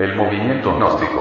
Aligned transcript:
El 0.00 0.16
movimiento 0.16 0.74
gnóstico. 0.74 1.20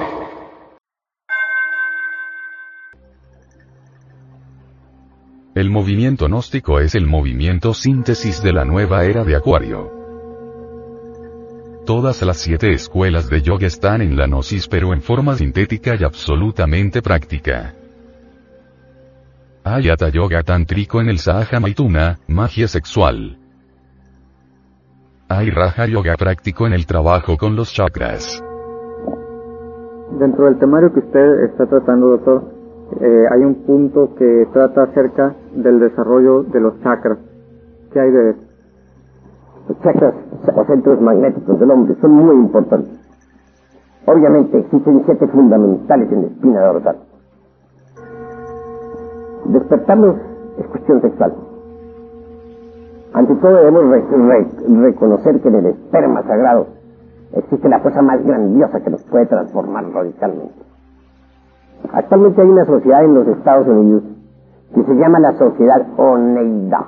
El 5.54 5.70
movimiento 5.70 6.28
gnóstico 6.28 6.80
es 6.80 6.96
el 6.96 7.06
movimiento 7.06 7.74
síntesis 7.74 8.42
de 8.42 8.54
la 8.54 8.64
nueva 8.64 9.04
era 9.04 9.26
de 9.26 9.36
Acuario. 9.36 9.92
Todas 11.86 12.22
las 12.22 12.38
siete 12.38 12.72
escuelas 12.72 13.30
de 13.30 13.42
yoga 13.42 13.68
están 13.68 14.02
en 14.02 14.16
la 14.16 14.28
gnosis 14.28 14.70
pero 14.70 14.94
en 14.94 15.02
forma 15.02 15.36
sintética 15.36 15.96
y 16.00 16.06
absolutamente 16.06 17.02
práctica. 17.02 17.76
Hay 19.66 19.90
Hatha 19.90 20.08
Yoga 20.08 20.42
tántrico 20.44 21.02
en 21.02 21.10
el 21.10 21.20
Sahaja 21.20 21.60
Maituna, 21.60 22.20
magia 22.28 22.70
sexual. 22.70 23.38
Hay 25.28 25.50
Raja 25.50 25.86
Yoga 25.86 26.16
práctico 26.16 26.66
en 26.66 26.72
el 26.72 26.86
trabajo 26.86 27.36
con 27.36 27.58
los 27.58 27.74
chakras. 27.74 28.42
Dentro 30.18 30.46
del 30.46 30.58
temario 30.58 30.92
que 30.92 31.00
usted 31.00 31.44
está 31.44 31.68
tratando, 31.68 32.10
doctor, 32.10 32.42
eh, 33.00 33.26
hay 33.32 33.44
un 33.44 33.64
punto 33.64 34.16
que 34.16 34.48
trata 34.52 34.84
acerca 34.84 35.36
del 35.56 35.80
desarrollo 35.80 36.44
de 36.44 36.60
los 36.60 36.82
chakras. 36.82 37.20
¿Qué 37.94 38.00
hay 38.00 38.12
de 38.12 38.30
eso? 38.32 38.40
Los 39.70 39.80
chakras 39.82 40.16
o 40.56 40.66
centros 40.66 41.00
magnéticos 41.00 41.60
del 41.60 41.70
hombre 41.70 41.96
son 42.02 42.12
muy 42.12 42.36
importantes. 42.36 42.90
Obviamente 44.08 44.58
existen 44.58 45.04
siete 45.06 45.28
fundamentales 45.28 46.12
en 46.12 46.22
la 46.24 46.28
espina 46.28 46.62
dorsal. 46.66 46.98
Despertarlos 49.46 50.16
es 50.58 50.68
cuestión 50.68 51.02
sexual. 51.02 51.36
Ante 53.14 53.36
todo 53.36 53.56
debemos 53.58 53.84
reconocer 54.82 55.40
que 55.42 55.48
en 55.50 55.56
el 55.56 55.66
esperma 55.68 56.24
sagrado 56.24 56.79
existe 57.34 57.70
la 57.70 57.80
fuerza 57.80 58.02
más 58.02 58.24
grandiosa 58.24 58.80
que 58.82 58.90
nos 58.90 59.04
puede 59.04 59.26
transformar 59.28 59.86
radicalmente. 59.92 60.56
Actualmente 61.92 62.42
hay 62.42 62.50
una 62.50 62.66
sociedad 62.66 63.04
en 63.04 63.14
los 63.14 63.28
Estados 63.28 63.68
Unidos 63.68 64.04
que 64.74 64.84
se 64.84 64.94
llama 64.96 65.20
la 65.20 65.34
Sociedad 65.34 65.88
Oneida. 65.98 66.88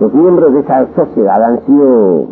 Los 0.00 0.12
miembros 0.12 0.52
de 0.52 0.60
esa 0.60 0.86
sociedad 0.94 1.42
han 1.42 1.64
sido 1.66 2.28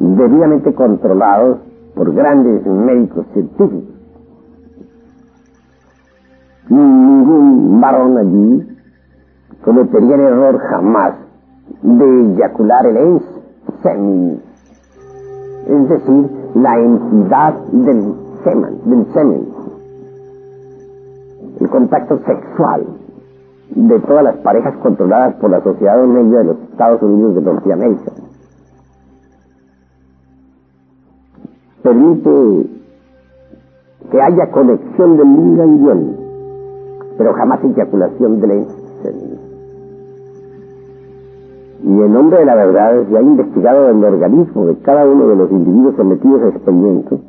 debidamente 0.00 0.74
controlados 0.74 1.58
por 1.94 2.14
grandes 2.14 2.64
médicos 2.66 3.26
científicos. 3.32 3.94
Ningún 6.68 7.80
varón 7.80 8.18
allí 8.18 8.78
cometería 9.64 10.14
el 10.14 10.20
error 10.20 10.58
jamás 10.58 11.14
de 11.82 12.32
eyacular 12.32 12.86
el 12.86 12.96
semen, 13.82 14.42
es 15.66 15.88
decir, 15.88 16.30
la 16.54 16.78
entidad 16.78 17.54
del 17.72 18.14
semen, 18.44 18.80
del 18.84 19.12
semen, 19.12 19.48
el 21.60 21.68
contacto 21.70 22.18
sexual 22.26 22.86
de 23.70 24.00
todas 24.00 24.24
las 24.24 24.36
parejas 24.38 24.76
controladas 24.78 25.34
por 25.36 25.50
la 25.50 25.62
sociedad 25.62 25.98
medio 26.04 26.38
de 26.38 26.44
los 26.44 26.58
Estados 26.70 27.02
Unidos 27.02 27.34
de 27.34 27.42
Norteamérica. 27.42 28.12
Permite 31.82 32.70
que 34.10 34.22
haya 34.22 34.50
conexión 34.50 35.16
de 35.16 35.24
yin 35.24 36.28
pero 37.18 37.34
jamás 37.34 37.62
eyaculación 37.64 38.40
del 38.40 38.50
semen. 38.50 38.77
Y 41.82 41.88
en 41.88 42.12
nombre 42.12 42.38
de 42.40 42.44
la 42.44 42.54
verdad 42.56 43.06
se 43.08 43.16
ha 43.16 43.22
investigado 43.22 43.90
el 43.90 44.02
organismo 44.02 44.66
de 44.66 44.76
cada 44.78 45.04
uno 45.04 45.28
de 45.28 45.36
los 45.36 45.50
individuos 45.50 45.94
sometidos 45.96 46.42
a 46.42 46.48
experimentos 46.48 47.20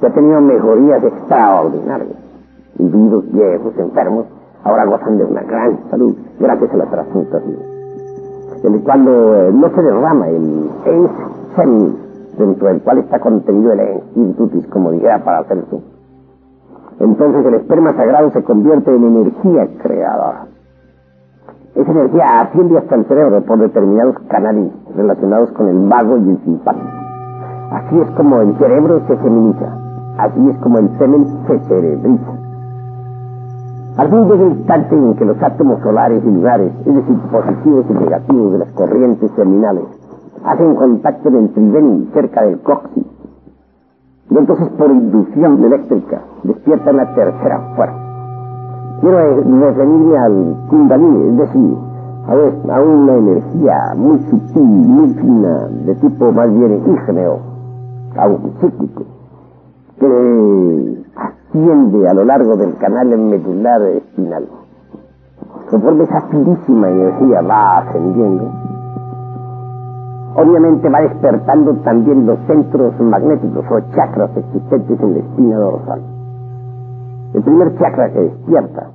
que 0.00 0.06
ha 0.06 0.14
tenido 0.14 0.40
mejorías 0.40 1.04
extraordinarias. 1.04 2.16
Individuos 2.78 3.30
viejos, 3.32 3.74
enfermos, 3.76 4.26
ahora 4.64 4.86
gozan 4.86 5.18
de 5.18 5.24
una 5.24 5.42
gran 5.42 5.78
salud 5.90 6.16
gracias 6.38 6.72
a 6.72 6.76
la 6.76 6.86
transmutación. 6.86 7.58
Cuando 8.84 9.36
eh, 9.36 9.52
no 9.52 9.68
se 9.70 9.82
derrama 9.82 10.28
el 10.28 10.70
ens 10.86 11.10
dentro 12.38 12.68
del 12.68 12.80
cual 12.80 12.98
está 12.98 13.18
contenido 13.18 13.72
el 13.72 13.80
ens 13.80 14.66
como 14.70 14.90
dijera 14.92 15.22
para 15.22 15.40
hacer 15.40 15.58
eso, 15.58 15.82
entonces 16.98 17.46
el 17.46 17.54
esperma 17.54 17.94
sagrado 17.94 18.30
se 18.32 18.42
convierte 18.42 18.94
en 18.94 19.04
energía 19.04 19.68
creadora. 19.82 20.46
Esa 21.80 21.92
energía 21.92 22.40
asciende 22.42 22.76
hasta 22.76 22.94
el 22.94 23.06
cerebro 23.06 23.40
por 23.46 23.58
determinados 23.58 24.14
canales 24.28 24.70
relacionados 24.94 25.50
con 25.52 25.66
el 25.66 25.88
vago 25.88 26.18
y 26.18 26.28
el 26.28 26.38
simpático. 26.44 26.86
Así 27.70 28.00
es 28.00 28.10
como 28.10 28.42
el 28.42 28.54
cerebro 28.58 29.00
se 29.08 29.16
feminiza. 29.16 29.78
Así 30.18 30.50
es 30.50 30.58
como 30.58 30.78
el 30.78 30.90
semen 30.98 31.26
se 31.46 31.58
cerebriza. 31.60 32.32
Al 33.96 34.10
fin 34.10 34.28
llega 34.28 34.44
el 34.44 34.52
instante 34.58 34.94
en 34.94 35.14
que 35.14 35.24
los 35.24 35.42
átomos 35.42 35.80
solares 35.80 36.22
y 36.22 36.30
lunares, 36.30 36.70
es 36.84 36.94
decir, 36.94 37.16
positivos 37.32 37.86
y 37.88 37.92
negativos 37.94 38.52
de 38.52 38.58
las 38.58 38.72
corrientes 38.72 39.34
terminales, 39.34 39.84
hacen 40.44 40.74
contacto 40.74 41.30
en 41.30 41.36
el 41.36 41.48
triveni 41.54 42.10
cerca 42.12 42.42
del 42.42 42.60
coxis. 42.60 43.06
Y 44.28 44.36
entonces 44.36 44.68
por 44.68 44.90
inducción 44.90 45.64
eléctrica 45.64 46.20
despierta 46.42 46.90
una 46.90 47.14
tercera 47.14 47.72
fuerza. 47.74 47.99
Quiero 49.00 49.40
referirme 49.40 50.18
al 50.18 50.56
kundalini, 50.68 51.28
es 51.28 51.36
decir, 51.38 51.74
a, 52.28 52.80
una 52.82 53.14
energía 53.14 53.94
muy 53.96 54.18
sutil, 54.28 54.62
muy 54.62 55.14
fina, 55.14 55.68
de 55.86 55.94
tipo 55.94 56.30
más 56.32 56.52
bien 56.52 56.82
ígneo, 56.86 57.38
aún 58.16 58.52
psíquico, 58.60 59.04
que 59.98 61.02
asciende 61.16 62.08
a 62.08 62.12
lo 62.12 62.24
largo 62.24 62.56
del 62.56 62.76
canal 62.76 63.18
medular 63.18 63.80
espinal. 63.82 64.46
Conforme 65.70 66.04
esa 66.04 66.20
finísima 66.28 66.90
energía 66.90 67.40
va 67.40 67.78
ascendiendo, 67.78 68.50
obviamente 70.36 70.90
va 70.90 71.00
despertando 71.00 71.74
también 71.84 72.26
los 72.26 72.38
centros 72.46 73.00
magnéticos 73.00 73.64
o 73.70 73.80
chakras 73.94 74.30
existentes 74.36 75.00
en 75.00 75.14
la 75.14 75.18
espina 75.20 75.56
dorsal. 75.56 76.19
El 77.32 77.42
primer 77.42 77.78
chakra 77.78 78.12
que 78.12 78.20
despierta 78.20 78.90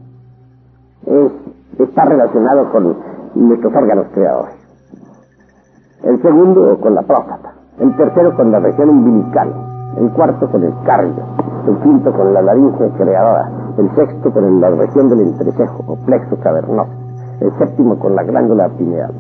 es, 1.06 1.32
está 1.80 2.06
relacionado 2.06 2.72
con 2.72 2.98
nuestros 3.36 3.74
órganos 3.74 4.08
creadores. 4.14 4.56
El 6.04 6.22
segundo 6.22 6.78
con 6.80 6.96
la 6.96 7.02
próstata. 7.02 7.54
El 7.80 7.96
tercero 7.96 8.36
con 8.36 8.52
la 8.52 8.60
región 8.60 8.90
umbilical. 8.90 9.54
El 9.98 10.12
cuarto 10.12 10.50
con 10.52 10.64
el 10.64 10.74
cardio. 10.86 11.24
El 11.68 11.78
quinto 11.80 12.12
con 12.12 12.34
la 12.34 12.42
laringe 12.42 12.90
creadora. 12.98 13.50
El 13.78 13.90
sexto 13.96 14.32
con 14.32 14.62
la 14.62 14.70
región 14.70 15.10
del 15.10 15.22
entrecejo 15.22 15.84
o 15.88 15.96
plexo 16.06 16.38
cavernoso. 16.42 16.92
El 17.40 17.52
séptimo 17.58 17.98
con 17.98 18.16
la 18.16 18.24
glándula 18.24 18.70
pineal. 18.70 19.14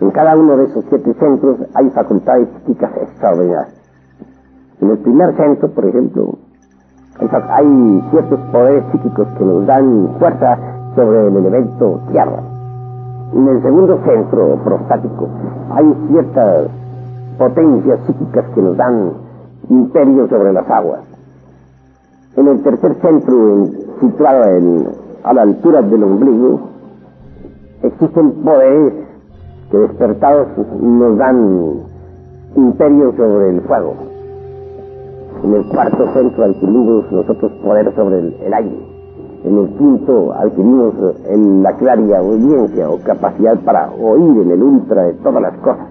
En 0.00 0.10
cada 0.10 0.36
uno 0.36 0.56
de 0.56 0.64
esos 0.64 0.84
siete 0.88 1.14
centros 1.14 1.58
hay 1.74 1.90
facultades 1.90 2.48
psíquicas 2.56 2.90
extraordinarias. 2.96 3.74
En 4.80 4.90
el 4.90 4.98
primer 4.98 5.36
centro, 5.36 5.70
por 5.70 5.84
ejemplo, 5.84 6.38
hay 7.20 8.04
ciertos 8.10 8.40
poderes 8.52 8.84
psíquicos 8.90 9.28
que 9.38 9.44
nos 9.44 9.66
dan 9.66 10.08
fuerza 10.18 10.58
sobre 10.94 11.28
el 11.28 11.36
elemento 11.36 12.00
tierra. 12.10 12.42
En 13.32 13.48
el 13.48 13.62
segundo 13.62 13.98
centro 14.04 14.56
prostático 14.64 15.28
hay 15.70 15.94
ciertas 16.10 16.68
potencias 17.38 18.00
psíquicas 18.06 18.44
que 18.54 18.62
nos 18.62 18.76
dan 18.76 19.12
imperio 19.68 20.28
sobre 20.28 20.52
las 20.52 20.68
aguas. 20.70 21.00
En 22.36 22.48
el 22.48 22.62
tercer 22.62 22.94
centro, 23.00 23.66
situado 24.00 24.42
a 25.24 25.32
la 25.32 25.42
altura 25.42 25.82
del 25.82 26.02
ombligo, 26.02 26.60
existen 27.82 28.32
poderes 28.42 28.92
que 29.70 29.78
despertados 29.78 30.48
nos 30.80 31.16
dan 31.18 31.74
imperio 32.56 33.12
sobre 33.16 33.50
el 33.50 33.60
fuego. 33.62 34.13
En 35.44 35.52
el 35.52 35.64
cuarto 35.66 36.10
centro 36.14 36.44
adquirimos 36.44 37.12
nosotros 37.12 37.52
poder 37.62 37.94
sobre 37.94 38.18
el, 38.18 38.54
aire. 38.54 38.78
En 39.44 39.58
el 39.58 39.68
quinto 39.76 40.32
adquirimos 40.32 40.94
en 41.28 41.62
la 41.62 41.76
claria 41.76 42.20
audiencia 42.20 42.88
o 42.88 42.98
capacidad 43.00 43.60
para 43.60 43.90
oír 43.90 44.40
en 44.40 44.50
el 44.52 44.62
ultra 44.62 45.02
de 45.02 45.12
todas 45.22 45.42
las 45.42 45.54
cosas. 45.58 45.86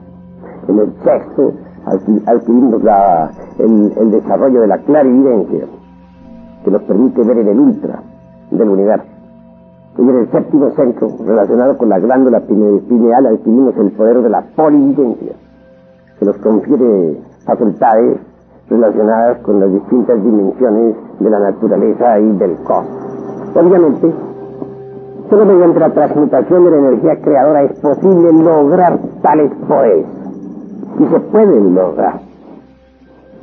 En 0.67 0.79
el 0.79 0.91
sexto 1.03 1.53
adquirimos 2.25 2.81
el, 3.59 4.11
desarrollo 4.11 4.61
de 4.61 4.67
la 4.67 4.79
clarividencia 4.79 5.67
que 6.65 6.71
nos 6.71 6.81
permite 6.83 7.21
ver 7.21 7.37
en 7.37 7.47
el 7.49 7.59
ultra 7.59 8.01
del 8.49 8.69
universo. 8.69 9.05
Y 9.99 10.01
en 10.01 10.17
el 10.17 10.31
séptimo 10.31 10.71
centro, 10.71 11.09
relacionado 11.27 11.77
con 11.77 11.89
la 11.89 11.99
glándula 11.99 12.39
pineal, 12.39 13.27
adquirimos 13.27 13.77
el 13.77 13.91
poder 13.91 14.23
de 14.23 14.29
la 14.31 14.41
polividencia, 14.55 15.33
que 16.17 16.25
nos 16.25 16.37
confiere 16.37 17.19
facultades 17.45 18.32
relacionadas 18.69 19.39
con 19.39 19.59
las 19.59 19.71
distintas 19.71 20.23
dimensiones 20.23 20.95
de 21.19 21.29
la 21.29 21.39
naturaleza 21.39 22.19
y 22.19 22.31
del 22.37 22.55
cosmos. 22.63 23.03
Obviamente, 23.55 24.13
solo 25.29 25.45
mediante 25.45 25.79
la 25.79 25.89
transmutación 25.89 26.65
de 26.65 26.71
la 26.71 26.77
energía 26.77 27.21
creadora 27.21 27.63
es 27.63 27.79
posible 27.79 28.33
lograr 28.33 28.99
tales 29.21 29.51
poderes. 29.67 30.05
Y 30.99 31.05
se 31.05 31.19
pueden 31.19 31.73
lograr, 31.73 32.19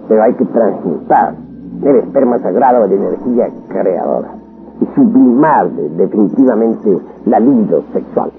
pero 0.08 0.22
hay 0.22 0.34
que 0.34 0.44
transmutar 0.46 1.34
el 1.82 1.96
esperma 1.96 2.38
sagrado 2.38 2.86
de 2.86 2.94
energía 2.96 3.48
creadora 3.68 4.28
y 4.80 4.86
sublimar 4.94 5.70
definitivamente 5.70 6.98
la 7.26 7.40
libido 7.40 7.82
sexual. 7.92 8.30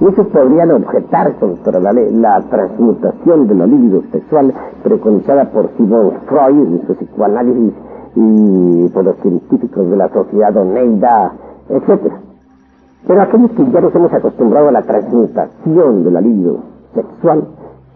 Muchos 0.00 0.28
podrían 0.28 0.70
objetar 0.70 1.34
contra 1.40 1.80
la, 1.80 2.40
transmutación 2.42 3.48
de 3.48 3.54
la 3.56 3.66
libido 3.66 4.02
sexual 4.12 4.54
preconizada 4.84 5.50
por 5.50 5.70
Simon 5.76 6.12
Freud 6.26 6.68
en 6.68 6.86
su 6.86 6.94
psicoanálisis 6.94 7.72
y 8.14 8.88
por 8.90 9.04
los 9.04 9.16
científicos 9.16 9.90
de 9.90 9.96
la 9.96 10.08
sociedad 10.10 10.56
Oneida, 10.56 11.32
etc. 11.68 12.12
Pero 13.08 13.22
aquellos 13.22 13.50
que 13.50 13.70
ya 13.72 13.80
nos 13.80 13.92
hemos 13.92 14.12
acostumbrado 14.12 14.68
a 14.68 14.72
la 14.72 14.82
transmutación 14.82 16.04
de 16.04 16.10
la 16.12 16.20
libido 16.20 16.58
sexual, 16.94 17.48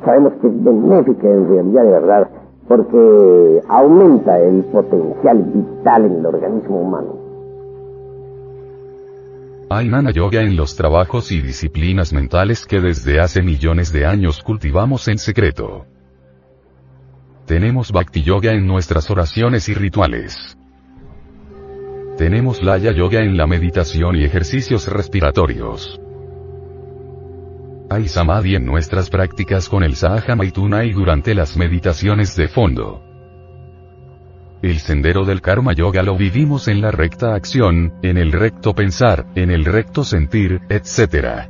sabemos 0.05 0.33
que 0.41 0.49
es 0.49 0.65
benéfica 0.65 1.29
en 1.29 1.49
realidad 1.49 1.83
de 1.85 1.91
verdad, 1.91 2.29
porque 2.67 3.61
aumenta 3.69 4.41
el 4.41 4.65
potencial 4.65 5.43
vital 5.55 6.07
en 6.07 6.17
el 6.17 6.27
organismo 6.27 6.81
humano. 6.81 7.22
Hay 9.75 9.89
mana 9.89 10.11
yoga 10.11 10.43
en 10.43 10.55
los 10.55 10.77
trabajos 10.77 11.33
y 11.33 11.41
disciplinas 11.41 12.13
mentales 12.13 12.67
que 12.67 12.79
desde 12.79 13.21
hace 13.21 13.41
millones 13.41 13.91
de 13.91 14.05
años 14.05 14.43
cultivamos 14.43 15.09
en 15.09 15.17
secreto. 15.17 15.87
Tenemos 17.47 17.91
bhakti 17.91 18.23
yoga 18.23 18.53
en 18.53 18.67
nuestras 18.67 19.11
oraciones 19.11 19.71
y 19.71 19.75
rituales. 19.75 20.59
Tenemos 22.19 22.63
laya 22.63 22.93
yoga 22.93 23.21
en 23.21 23.39
la 23.39 23.47
meditación 23.47 24.17
y 24.17 24.25
ejercicios 24.25 24.89
respiratorios. 24.89 25.99
Hay 27.89 28.09
samadhi 28.09 28.57
en 28.57 28.67
nuestras 28.67 29.09
prácticas 29.09 29.71
con 29.71 29.85
el 29.85 29.97
sahaja 29.97 30.37
maituna 30.37 30.85
y 30.85 30.93
durante 30.93 31.35
las 31.35 31.57
meditaciones 31.57 32.37
de 32.37 32.49
fondo. 32.49 33.12
El 34.63 34.79
sendero 34.79 35.25
del 35.25 35.41
karma 35.41 35.73
yoga 35.73 36.05
lo 36.05 36.17
vivimos 36.17 36.69
en 36.69 36.81
la 36.81 36.93
recta 36.93 37.35
acción, 37.35 37.95
en 38.03 38.17
el 38.17 38.31
recto 38.31 38.75
pensar, 38.75 39.27
en 39.35 39.51
el 39.51 39.65
recto 39.65 40.05
sentir, 40.05 40.61
etc. 40.69 41.49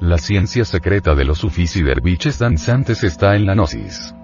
La 0.00 0.16
ciencia 0.18 0.64
secreta 0.64 1.16
de 1.16 1.24
los 1.24 1.38
sufis 1.38 1.74
y 1.74 1.82
derviches 1.82 2.38
danzantes 2.38 3.02
está 3.02 3.34
en 3.34 3.46
la 3.46 3.54
gnosis. 3.54 4.14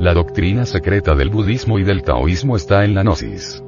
La 0.00 0.14
doctrina 0.14 0.66
secreta 0.66 1.14
del 1.14 1.30
budismo 1.30 1.78
y 1.78 1.84
del 1.84 2.02
taoísmo 2.02 2.56
está 2.56 2.84
en 2.84 2.96
la 2.96 3.04
gnosis. 3.04 3.62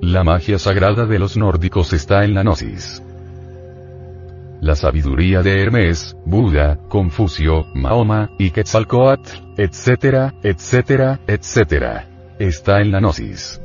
La 0.00 0.24
magia 0.24 0.58
sagrada 0.58 1.06
de 1.06 1.20
los 1.20 1.36
nórdicos 1.36 1.92
está 1.92 2.24
en 2.24 2.34
la 2.34 2.42
gnosis. 2.42 3.00
La 4.60 4.74
sabiduría 4.74 5.42
de 5.42 5.62
Hermes, 5.62 6.16
Buda, 6.24 6.78
Confucio, 6.88 7.66
Mahoma, 7.74 8.30
y 8.38 8.50
Quetzalcoatl, 8.50 9.30
etcétera, 9.58 10.34
etcétera, 10.42 11.20
etcétera. 11.26 12.08
Está 12.38 12.80
en 12.80 12.90
la 12.90 13.00
gnosis. 13.00 13.60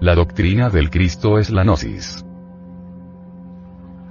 La 0.00 0.14
doctrina 0.14 0.70
del 0.70 0.90
Cristo 0.90 1.38
es 1.38 1.50
la 1.50 1.62
gnosis. 1.62 2.24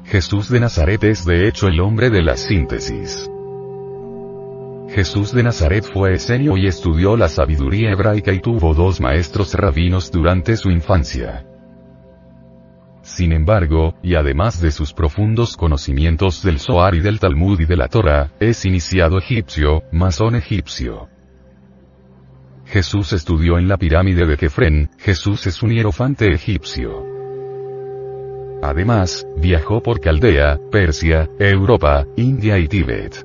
Jesús 0.06 0.50
de 0.50 0.59
Nazaret 0.59 1.03
es 1.03 1.25
de 1.25 1.48
hecho 1.48 1.68
el 1.68 1.80
hombre 1.81 2.09
de 2.09 2.21
la 2.21 2.38
síntesis. 2.38 3.30
Jesús 4.89 5.33
de 5.33 5.44
Nazaret 5.44 5.83
fue 5.83 6.13
esenio 6.13 6.57
y 6.57 6.68
estudió 6.68 7.18
la 7.18 7.27
sabiduría 7.27 7.91
hebraica 7.91 8.31
y 8.31 8.39
tuvo 8.39 8.74
dos 8.74 9.01
maestros 9.01 9.53
rabinos 9.56 10.09
durante 10.12 10.56
su 10.56 10.69
infancia. 10.69 11.45
Sin 13.06 13.34
embargo, 13.34 13.94
y 14.02 14.16
además 14.16 14.60
de 14.60 14.72
sus 14.72 14.92
profundos 14.92 15.56
conocimientos 15.57 16.42
del 16.42 16.60
Zohar 16.60 16.96
y 16.96 17.02
del 17.02 17.19
Talmud 17.19 17.60
y 17.60 17.66
de 17.66 17.78
la 17.78 17.88
Torah, 17.88 18.31
es 18.40 18.66
iniciado 18.66 19.19
egipcio, 19.19 19.84
masón 19.92 20.36
egipcio. 20.36 21.07
Jesús 22.66 23.13
estudió 23.13 23.60
en 23.60 23.68
la 23.68 23.78
pirámide 23.78 24.25
de 24.25 24.38
Kefren, 24.38 24.90
Jesús 24.98 25.46
es 25.46 25.62
un 25.62 25.69
hierofante 25.69 26.34
egipcio. 26.34 27.06
Además, 28.63 29.28
viajó 29.38 29.84
por 29.84 30.00
Caldea, 30.00 30.60
Persia, 30.72 31.30
Europa, 31.38 32.08
India 32.18 32.58
y 32.58 32.68
Tíbet. 32.68 33.24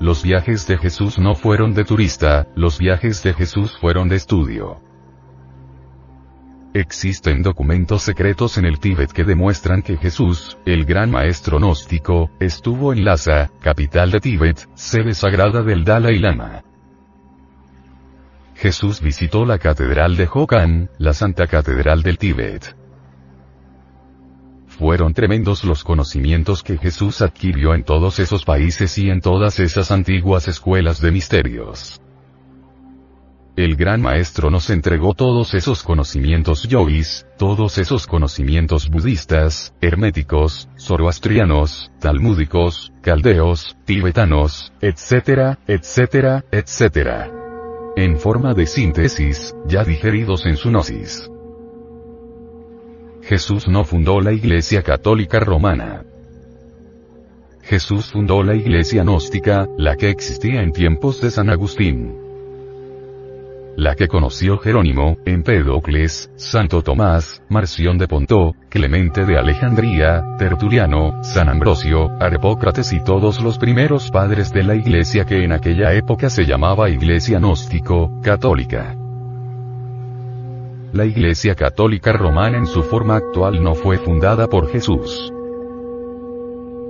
Los 0.00 0.24
viajes 0.24 0.66
de 0.66 0.76
Jesús 0.76 1.20
no 1.20 1.36
fueron 1.36 1.72
de 1.72 1.84
turista, 1.84 2.48
los 2.56 2.78
viajes 2.78 3.22
de 3.22 3.32
Jesús 3.32 3.78
fueron 3.78 4.08
de 4.08 4.16
estudio. 4.16 4.87
Existen 6.78 7.42
documentos 7.42 8.02
secretos 8.02 8.56
en 8.56 8.64
el 8.64 8.78
Tíbet 8.78 9.10
que 9.10 9.24
demuestran 9.24 9.82
que 9.82 9.96
Jesús, 9.96 10.58
el 10.64 10.84
gran 10.84 11.10
maestro 11.10 11.58
gnóstico, 11.58 12.30
estuvo 12.38 12.92
en 12.92 13.04
Lhasa, 13.04 13.50
capital 13.60 14.12
de 14.12 14.20
Tíbet, 14.20 14.68
sede 14.74 15.12
sagrada 15.12 15.64
del 15.64 15.82
Dalai 15.82 16.20
Lama. 16.20 16.62
Jesús 18.54 19.00
visitó 19.00 19.44
la 19.44 19.58
catedral 19.58 20.16
de 20.16 20.28
Hokan, 20.32 20.88
la 20.98 21.14
Santa 21.14 21.48
Catedral 21.48 22.04
del 22.04 22.16
Tíbet. 22.16 22.76
Fueron 24.68 25.14
tremendos 25.14 25.64
los 25.64 25.82
conocimientos 25.82 26.62
que 26.62 26.78
Jesús 26.78 27.22
adquirió 27.22 27.74
en 27.74 27.82
todos 27.82 28.20
esos 28.20 28.44
países 28.44 28.96
y 28.98 29.10
en 29.10 29.20
todas 29.20 29.58
esas 29.58 29.90
antiguas 29.90 30.46
escuelas 30.46 31.00
de 31.00 31.10
misterios. 31.10 32.00
El 33.58 33.74
gran 33.74 34.00
maestro 34.00 34.50
nos 34.50 34.70
entregó 34.70 35.14
todos 35.14 35.52
esos 35.52 35.82
conocimientos 35.82 36.68
yogis, 36.68 37.26
todos 37.36 37.78
esos 37.78 38.06
conocimientos 38.06 38.88
budistas, 38.88 39.74
herméticos, 39.80 40.68
zoroastrianos, 40.78 41.90
talmúdicos, 41.98 42.92
caldeos, 43.02 43.76
tibetanos, 43.84 44.72
etcétera, 44.80 45.58
etcétera, 45.66 46.44
etcétera. 46.52 47.32
En 47.96 48.18
forma 48.20 48.54
de 48.54 48.64
síntesis, 48.64 49.56
ya 49.66 49.82
digeridos 49.82 50.46
en 50.46 50.56
su 50.56 50.70
gnosis. 50.70 51.28
Jesús 53.22 53.66
no 53.66 53.82
fundó 53.82 54.20
la 54.20 54.30
Iglesia 54.30 54.84
Católica 54.84 55.40
Romana. 55.40 56.04
Jesús 57.62 58.12
fundó 58.12 58.44
la 58.44 58.54
Iglesia 58.54 59.02
Gnóstica, 59.02 59.66
la 59.76 59.96
que 59.96 60.10
existía 60.10 60.62
en 60.62 60.70
tiempos 60.70 61.20
de 61.20 61.32
San 61.32 61.50
Agustín 61.50 62.27
la 63.78 63.94
que 63.94 64.08
conoció 64.08 64.58
Jerónimo, 64.58 65.18
Empédocles, 65.24 66.32
Santo 66.34 66.82
Tomás, 66.82 67.44
Marción 67.48 67.96
de 67.96 68.08
Pontó, 68.08 68.56
Clemente 68.68 69.24
de 69.24 69.38
Alejandría, 69.38 70.34
Tertuliano, 70.36 71.22
San 71.22 71.48
Ambrosio, 71.48 72.10
Arpócrates 72.20 72.92
y 72.92 73.04
todos 73.04 73.40
los 73.40 73.56
primeros 73.56 74.10
padres 74.10 74.52
de 74.52 74.64
la 74.64 74.74
iglesia 74.74 75.24
que 75.26 75.44
en 75.44 75.52
aquella 75.52 75.92
época 75.94 76.28
se 76.28 76.44
llamaba 76.44 76.90
Iglesia 76.90 77.38
Gnóstico, 77.38 78.20
Católica. 78.20 78.96
La 80.92 81.04
Iglesia 81.04 81.54
Católica 81.54 82.12
Romana 82.12 82.58
en 82.58 82.66
su 82.66 82.82
forma 82.82 83.14
actual 83.14 83.62
no 83.62 83.76
fue 83.76 83.98
fundada 83.98 84.48
por 84.48 84.72
Jesús. 84.72 85.32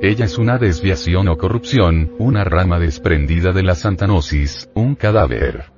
Ella 0.01 0.25
es 0.25 0.39
una 0.39 0.57
desviación 0.57 1.29
o 1.29 1.37
corrupción, 1.37 2.15
una 2.19 2.45
rama 2.45 2.79
desprendida 2.79 3.53
de 3.53 3.63
la 3.63 3.75
santanosis, 3.75 4.71
un 4.73 4.95
cadáver. 4.95 5.78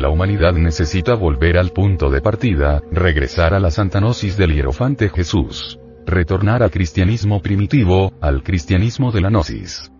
La 0.00 0.08
humanidad 0.08 0.54
necesita 0.54 1.14
volver 1.14 1.58
al 1.58 1.72
punto 1.72 2.08
de 2.08 2.22
partida, 2.22 2.80
regresar 2.90 3.52
a 3.52 3.60
la 3.60 3.70
santanosis 3.70 4.38
del 4.38 4.54
hierofante 4.54 5.10
Jesús. 5.10 5.78
Retornar 6.06 6.62
al 6.62 6.70
cristianismo 6.70 7.42
primitivo, 7.42 8.14
al 8.22 8.42
cristianismo 8.42 9.12
de 9.12 9.20
la 9.20 9.28
gnosis. 9.28 9.92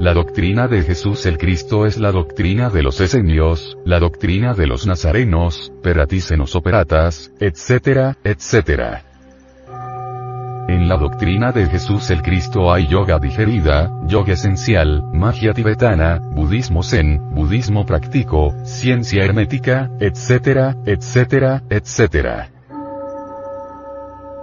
La 0.00 0.14
doctrina 0.14 0.66
de 0.66 0.82
Jesús 0.82 1.26
el 1.26 1.38
Cristo 1.38 1.86
es 1.86 1.96
la 1.96 2.10
doctrina 2.10 2.70
de 2.70 2.82
los 2.82 3.00
esenios, 3.00 3.78
la 3.84 4.00
doctrina 4.00 4.52
de 4.52 4.66
los 4.66 4.84
nazarenos, 4.84 5.72
peratícenos 5.80 6.56
operatas, 6.56 7.32
etcétera, 7.38 8.16
etcétera. 8.24 9.07
En 10.68 10.86
la 10.86 10.98
doctrina 10.98 11.50
de 11.50 11.66
Jesús 11.66 12.10
el 12.10 12.20
Cristo 12.20 12.70
hay 12.70 12.86
yoga 12.86 13.18
digerida, 13.18 13.90
yoga 14.06 14.34
esencial, 14.34 15.02
magia 15.14 15.54
tibetana, 15.54 16.18
budismo 16.18 16.82
zen, 16.82 17.34
budismo 17.34 17.86
práctico, 17.86 18.54
ciencia 18.64 19.24
hermética, 19.24 19.90
etcétera, 19.98 20.76
etcétera, 20.84 21.62
etcétera. 21.70 22.50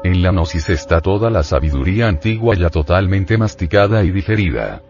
En 0.04 0.24
la 0.24 0.32
gnosis 0.32 0.68
está 0.70 1.00
toda 1.00 1.30
la 1.30 1.44
sabiduría 1.44 2.08
antigua 2.08 2.56
ya 2.56 2.72
totalmente 2.72 3.38
masticada 3.38 4.04
y 4.04 4.10
digerida. 4.10 4.82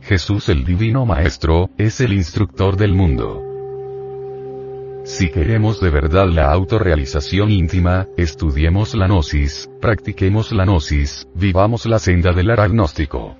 Jesús 0.00 0.48
el 0.48 0.64
Divino 0.64 1.04
Maestro, 1.04 1.68
es 1.76 2.00
el 2.00 2.14
instructor 2.14 2.76
del 2.76 2.94
mundo. 2.94 3.51
Si 5.04 5.30
queremos 5.30 5.80
de 5.80 5.90
verdad 5.90 6.28
la 6.28 6.52
autorrealización 6.52 7.50
íntima, 7.50 8.06
estudiemos 8.16 8.94
la 8.94 9.08
gnosis, 9.08 9.68
practiquemos 9.80 10.52
la 10.52 10.64
gnosis, 10.64 11.26
vivamos 11.34 11.86
la 11.86 11.98
senda 11.98 12.32
del 12.32 12.50
agnóstico. 12.50 13.36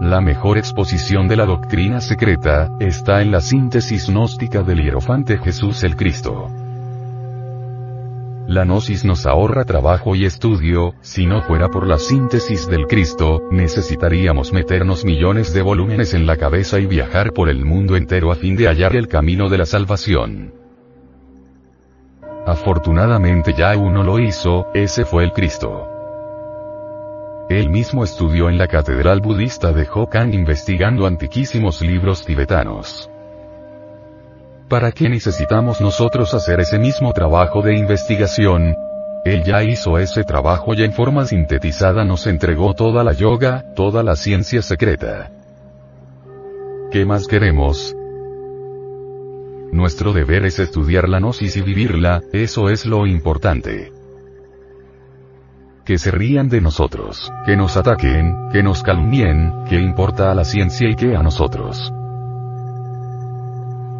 La 0.00 0.20
mejor 0.20 0.58
exposición 0.58 1.26
de 1.26 1.36
la 1.36 1.46
doctrina 1.46 2.00
secreta, 2.00 2.70
está 2.78 3.20
en 3.20 3.32
la 3.32 3.40
síntesis 3.40 4.08
gnóstica 4.08 4.62
del 4.62 4.80
hierofante 4.80 5.38
Jesús 5.38 5.82
el 5.82 5.96
Cristo. 5.96 6.50
La 8.46 8.64
gnosis 8.64 9.06
nos 9.06 9.24
ahorra 9.24 9.64
trabajo 9.64 10.14
y 10.14 10.26
estudio, 10.26 10.94
si 11.00 11.24
no 11.24 11.40
fuera 11.40 11.70
por 11.70 11.86
la 11.86 11.98
síntesis 11.98 12.68
del 12.68 12.86
Cristo, 12.86 13.40
necesitaríamos 13.50 14.52
meternos 14.52 15.02
millones 15.06 15.54
de 15.54 15.62
volúmenes 15.62 16.12
en 16.12 16.26
la 16.26 16.36
cabeza 16.36 16.78
y 16.78 16.84
viajar 16.84 17.32
por 17.32 17.48
el 17.48 17.64
mundo 17.64 17.96
entero 17.96 18.30
a 18.30 18.34
fin 18.34 18.54
de 18.54 18.66
hallar 18.66 18.96
el 18.96 19.08
camino 19.08 19.48
de 19.48 19.58
la 19.58 19.64
salvación. 19.64 20.52
Afortunadamente 22.46 23.54
ya 23.56 23.74
uno 23.78 24.02
lo 24.02 24.18
hizo, 24.18 24.66
ese 24.74 25.06
fue 25.06 25.24
el 25.24 25.32
Cristo. 25.32 25.88
Él 27.48 27.70
mismo 27.70 28.04
estudió 28.04 28.50
en 28.50 28.58
la 28.58 28.68
catedral 28.68 29.20
budista 29.20 29.72
de 29.72 29.88
Hokan 29.90 30.34
investigando 30.34 31.06
antiquísimos 31.06 31.80
libros 31.80 32.26
tibetanos. 32.26 33.08
¿Para 34.74 34.90
qué 34.90 35.08
necesitamos 35.08 35.80
nosotros 35.80 36.34
hacer 36.34 36.58
ese 36.58 36.80
mismo 36.80 37.12
trabajo 37.12 37.62
de 37.62 37.78
investigación? 37.78 38.74
Él 39.24 39.44
ya 39.44 39.62
hizo 39.62 39.98
ese 39.98 40.24
trabajo 40.24 40.74
y 40.74 40.82
en 40.82 40.92
forma 40.92 41.26
sintetizada 41.26 42.04
nos 42.04 42.26
entregó 42.26 42.74
toda 42.74 43.04
la 43.04 43.12
yoga, 43.12 43.72
toda 43.76 44.02
la 44.02 44.16
ciencia 44.16 44.62
secreta. 44.62 45.30
¿Qué 46.90 47.04
más 47.04 47.28
queremos? 47.28 47.94
Nuestro 49.70 50.12
deber 50.12 50.44
es 50.44 50.58
estudiar 50.58 51.08
la 51.08 51.20
gnosis 51.20 51.56
y 51.56 51.62
vivirla, 51.62 52.22
eso 52.32 52.68
es 52.68 52.84
lo 52.84 53.06
importante. 53.06 53.92
Que 55.84 55.98
se 55.98 56.10
rían 56.10 56.48
de 56.48 56.60
nosotros, 56.60 57.32
que 57.46 57.56
nos 57.56 57.76
ataquen, 57.76 58.48
que 58.50 58.64
nos 58.64 58.82
calumnien, 58.82 59.52
¿qué 59.68 59.76
importa 59.76 60.32
a 60.32 60.34
la 60.34 60.44
ciencia 60.44 60.90
y 60.90 60.96
qué 60.96 61.14
a 61.14 61.22
nosotros? 61.22 61.92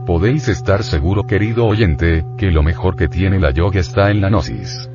Podéis 0.06 0.49
estar 0.49 0.82
seguro 0.82 1.26
querido 1.26 1.64
oyente, 1.64 2.26
que 2.37 2.50
lo 2.50 2.62
mejor 2.62 2.94
que 2.94 3.08
tiene 3.08 3.40
la 3.40 3.52
yoga 3.52 3.80
está 3.80 4.11
en 4.11 4.20
la 4.20 4.28
gnosis. 4.28 4.90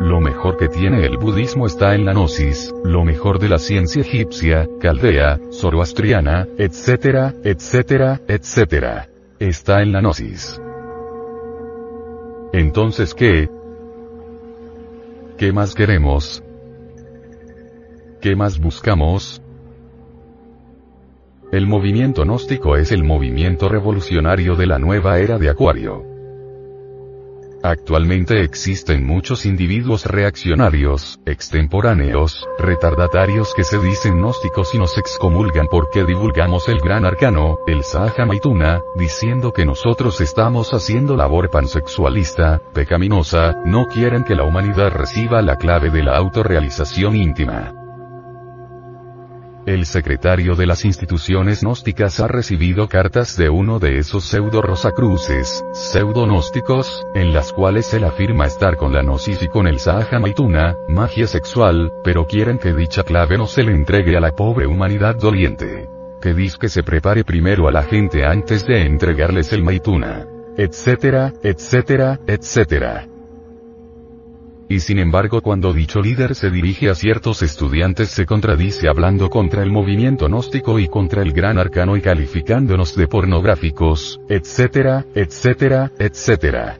Lo 0.00 0.20
mejor 0.20 0.56
que 0.56 0.68
tiene 0.68 1.06
el 1.06 1.18
budismo 1.18 1.66
está 1.66 1.94
en 1.94 2.04
la 2.04 2.14
gnosis, 2.14 2.74
lo 2.82 3.04
mejor 3.04 3.38
de 3.38 3.48
la 3.48 3.58
ciencia 3.58 4.02
egipcia, 4.02 4.68
caldea, 4.80 5.38
zoroastriana, 5.52 6.48
etcétera, 6.58 7.32
etcétera, 7.44 8.20
etcétera. 8.26 9.08
Está 9.38 9.82
en 9.82 9.92
la 9.92 10.00
gnosis. 10.00 10.60
Entonces, 12.52 13.14
¿qué? 13.14 13.48
¿Qué 15.38 15.52
más 15.52 15.76
queremos? 15.76 16.42
¿Qué 18.20 18.34
más 18.34 18.58
buscamos? 18.58 19.41
El 21.52 21.66
movimiento 21.66 22.22
gnóstico 22.22 22.78
es 22.78 22.92
el 22.92 23.04
movimiento 23.04 23.68
revolucionario 23.68 24.56
de 24.56 24.66
la 24.66 24.78
nueva 24.78 25.18
era 25.18 25.36
de 25.36 25.50
Acuario. 25.50 26.02
Actualmente 27.62 28.40
existen 28.40 29.04
muchos 29.06 29.44
individuos 29.44 30.06
reaccionarios, 30.06 31.20
extemporáneos, 31.26 32.48
retardatarios 32.58 33.52
que 33.54 33.64
se 33.64 33.78
dicen 33.80 34.16
gnósticos 34.16 34.74
y 34.74 34.78
nos 34.78 34.96
excomulgan 34.96 35.66
porque 35.70 36.04
divulgamos 36.04 36.70
el 36.70 36.78
gran 36.78 37.04
arcano, 37.04 37.58
el 37.66 37.84
Sahaja 37.84 38.24
Maituna, 38.24 38.80
diciendo 38.96 39.52
que 39.52 39.66
nosotros 39.66 40.22
estamos 40.22 40.72
haciendo 40.72 41.18
labor 41.18 41.50
pansexualista, 41.50 42.62
pecaminosa, 42.72 43.60
no 43.66 43.88
quieren 43.88 44.24
que 44.24 44.34
la 44.34 44.44
humanidad 44.44 44.90
reciba 44.90 45.42
la 45.42 45.56
clave 45.56 45.90
de 45.90 46.02
la 46.02 46.16
autorrealización 46.16 47.14
íntima. 47.14 47.81
El 49.64 49.86
secretario 49.86 50.56
de 50.56 50.66
las 50.66 50.84
instituciones 50.84 51.62
gnósticas 51.62 52.18
ha 52.18 52.26
recibido 52.26 52.88
cartas 52.88 53.36
de 53.36 53.48
uno 53.48 53.78
de 53.78 53.98
esos 53.98 54.24
pseudo 54.24 54.60
rosacruces, 54.60 55.64
pseudo 55.72 56.26
gnósticos, 56.26 57.06
en 57.14 57.32
las 57.32 57.52
cuales 57.52 57.94
él 57.94 58.02
afirma 58.02 58.46
estar 58.46 58.76
con 58.76 58.92
la 58.92 59.02
gnosis 59.02 59.40
y 59.40 59.46
con 59.46 59.68
el 59.68 59.78
Sahaja 59.78 60.18
Maituna, 60.18 60.76
magia 60.88 61.28
sexual, 61.28 61.92
pero 62.02 62.26
quieren 62.26 62.58
que 62.58 62.74
dicha 62.74 63.04
clave 63.04 63.38
no 63.38 63.46
se 63.46 63.62
le 63.62 63.72
entregue 63.72 64.16
a 64.16 64.20
la 64.20 64.32
pobre 64.32 64.66
humanidad 64.66 65.14
doliente. 65.14 65.88
Que 66.20 66.34
dice 66.34 66.58
que 66.60 66.68
se 66.68 66.82
prepare 66.82 67.22
primero 67.22 67.68
a 67.68 67.72
la 67.72 67.84
gente 67.84 68.24
antes 68.24 68.66
de 68.66 68.84
entregarles 68.84 69.52
el 69.52 69.62
Maituna. 69.62 70.26
Etcétera, 70.56 71.32
etcétera, 71.44 72.18
etcétera. 72.26 73.11
Y 74.72 74.80
sin 74.80 74.98
embargo 74.98 75.42
cuando 75.42 75.74
dicho 75.74 76.00
líder 76.00 76.34
se 76.34 76.48
dirige 76.48 76.88
a 76.88 76.94
ciertos 76.94 77.42
estudiantes 77.42 78.08
se 78.08 78.24
contradice 78.24 78.88
hablando 78.88 79.28
contra 79.28 79.62
el 79.62 79.70
movimiento 79.70 80.28
gnóstico 80.28 80.78
y 80.78 80.88
contra 80.88 81.20
el 81.20 81.34
gran 81.34 81.58
arcano 81.58 81.94
y 81.94 82.00
calificándonos 82.00 82.96
de 82.96 83.06
pornográficos, 83.06 84.18
etcétera, 84.30 85.04
etcétera, 85.14 85.92
etcétera. 85.98 86.78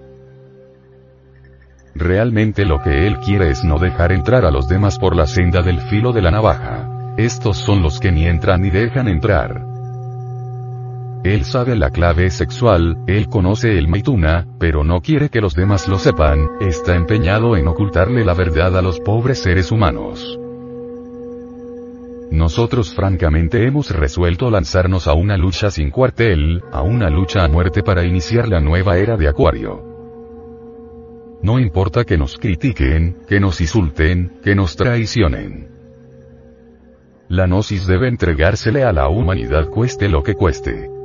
Realmente 1.94 2.64
lo 2.64 2.80
que 2.80 3.06
él 3.06 3.18
quiere 3.18 3.50
es 3.50 3.62
no 3.62 3.78
dejar 3.78 4.12
entrar 4.12 4.46
a 4.46 4.50
los 4.50 4.68
demás 4.68 4.98
por 4.98 5.14
la 5.14 5.26
senda 5.26 5.60
del 5.60 5.78
filo 5.82 6.14
de 6.14 6.22
la 6.22 6.30
navaja. 6.30 7.14
Estos 7.18 7.58
son 7.58 7.82
los 7.82 8.00
que 8.00 8.10
ni 8.10 8.24
entran 8.24 8.62
ni 8.62 8.70
dejan 8.70 9.06
entrar. 9.06 9.71
Él 11.24 11.44
sabe 11.44 11.76
la 11.76 11.90
clave 11.90 12.30
sexual, 12.30 12.98
él 13.06 13.28
conoce 13.28 13.78
el 13.78 13.86
maituna, 13.86 14.44
pero 14.58 14.82
no 14.82 15.00
quiere 15.00 15.28
que 15.28 15.40
los 15.40 15.54
demás 15.54 15.86
lo 15.86 15.98
sepan, 15.98 16.48
está 16.60 16.96
empeñado 16.96 17.56
en 17.56 17.68
ocultarle 17.68 18.24
la 18.24 18.34
verdad 18.34 18.76
a 18.76 18.82
los 18.82 18.98
pobres 18.98 19.40
seres 19.40 19.70
humanos. 19.70 20.36
Nosotros 22.32 22.92
francamente 22.92 23.64
hemos 23.64 23.90
resuelto 23.90 24.50
lanzarnos 24.50 25.06
a 25.06 25.12
una 25.12 25.36
lucha 25.36 25.70
sin 25.70 25.90
cuartel, 25.90 26.60
a 26.72 26.82
una 26.82 27.08
lucha 27.08 27.44
a 27.44 27.48
muerte 27.48 27.84
para 27.84 28.04
iniciar 28.04 28.48
la 28.48 28.60
nueva 28.60 28.96
era 28.98 29.16
de 29.16 29.28
Acuario. 29.28 29.80
No 31.40 31.60
importa 31.60 32.04
que 32.04 32.18
nos 32.18 32.36
critiquen, 32.36 33.18
que 33.28 33.38
nos 33.38 33.60
insulten, 33.60 34.40
que 34.42 34.56
nos 34.56 34.74
traicionen. 34.74 35.68
La 37.28 37.46
gnosis 37.46 37.86
debe 37.86 38.08
entregársele 38.08 38.82
a 38.82 38.92
la 38.92 39.08
humanidad 39.08 39.68
cueste 39.68 40.08
lo 40.08 40.22
que 40.22 40.34
cueste. 40.34 41.01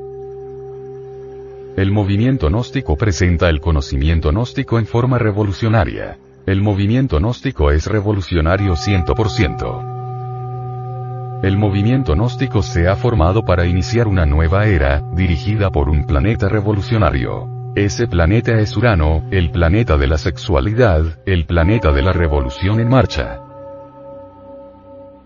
El 1.78 1.92
movimiento 1.92 2.48
gnóstico 2.48 2.98
presenta 2.98 3.48
el 3.50 3.62
conocimiento 3.62 4.32
gnóstico 4.32 4.80
en 4.80 4.88
forma 4.88 5.20
revolucionaria. 5.20 6.18
El 6.48 6.64
movimiento 6.64 7.20
gnóstico 7.20 7.70
es 7.70 7.86
revolucionario 7.86 8.74
100%. 8.74 11.44
El 11.44 11.56
movimiento 11.56 12.16
gnóstico 12.16 12.64
se 12.64 12.88
ha 12.88 12.96
formado 12.96 13.46
para 13.46 13.68
iniciar 13.68 14.08
una 14.08 14.26
nueva 14.26 14.66
era, 14.66 15.04
dirigida 15.14 15.70
por 15.70 15.88
un 15.88 16.08
planeta 16.08 16.50
revolucionario. 16.50 17.48
Ese 17.76 18.08
planeta 18.08 18.54
es 18.54 18.76
Urano, 18.76 19.26
el 19.30 19.52
planeta 19.52 19.98
de 19.98 20.08
la 20.08 20.18
sexualidad, 20.18 21.20
el 21.28 21.46
planeta 21.46 21.92
de 21.92 22.02
la 22.02 22.12
revolución 22.12 22.80
en 22.80 22.90
marcha. 22.90 23.40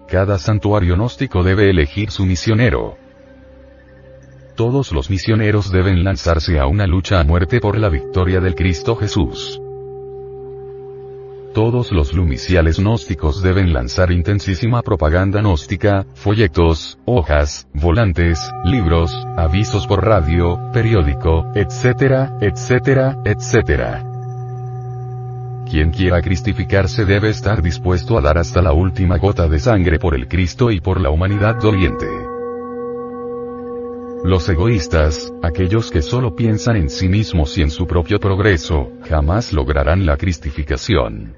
Cada 0.05 0.37
santuario 0.37 0.95
gnóstico 0.95 1.43
debe 1.43 1.69
elegir 1.69 2.11
su 2.11 2.25
misionero, 2.25 2.97
todos 4.55 4.91
los 4.91 5.09
misioneros 5.09 5.71
deben 5.71 6.03
lanzarse 6.03 6.59
a 6.59 6.67
una 6.67 6.87
lucha 6.87 7.19
a 7.19 7.23
muerte 7.23 7.59
por 7.59 7.77
la 7.77 7.89
victoria 7.89 8.39
del 8.39 8.55
Cristo 8.55 8.95
Jesús. 8.95 9.61
Todos 11.53 11.91
los 11.91 12.13
lumiciales 12.13 12.79
gnósticos 12.79 13.41
deben 13.41 13.73
lanzar 13.73 14.11
intensísima 14.11 14.81
propaganda 14.81 15.41
gnóstica, 15.41 16.05
folletos, 16.13 16.97
hojas, 17.03 17.67
volantes, 17.73 18.39
libros, 18.63 19.11
avisos 19.35 19.85
por 19.85 20.05
radio, 20.05 20.57
periódico, 20.71 21.51
etcétera, 21.53 22.37
etcétera, 22.39 23.17
etcétera. 23.25 24.05
Quien 25.69 25.91
quiera 25.91 26.21
cristificarse 26.21 27.03
debe 27.03 27.29
estar 27.29 27.61
dispuesto 27.61 28.17
a 28.17 28.21
dar 28.21 28.37
hasta 28.37 28.61
la 28.61 28.71
última 28.71 29.17
gota 29.17 29.49
de 29.49 29.59
sangre 29.59 29.99
por 29.99 30.15
el 30.15 30.29
Cristo 30.29 30.71
y 30.71 30.79
por 30.79 31.01
la 31.01 31.09
humanidad 31.09 31.55
doliente. 31.55 32.30
Los 34.23 34.47
egoístas, 34.49 35.33
aquellos 35.41 35.89
que 35.89 36.03
solo 36.03 36.35
piensan 36.35 36.75
en 36.75 36.91
sí 36.91 37.09
mismos 37.09 37.57
y 37.57 37.63
en 37.63 37.71
su 37.71 37.87
propio 37.87 38.19
progreso, 38.19 38.91
jamás 39.09 39.51
lograrán 39.51 40.05
la 40.05 40.15
cristificación. 40.15 41.35